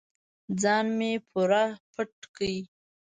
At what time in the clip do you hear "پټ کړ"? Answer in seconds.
1.91-2.49